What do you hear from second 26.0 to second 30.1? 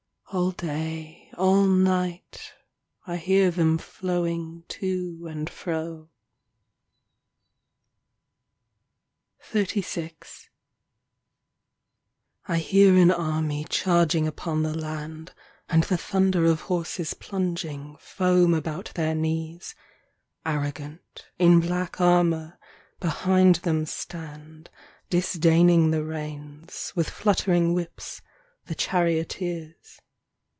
reins, with fluttering whips, the charioteers.